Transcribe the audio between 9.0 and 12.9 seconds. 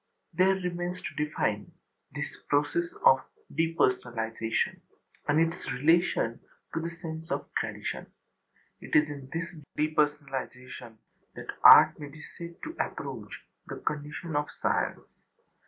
in this depersonalization that art may be said to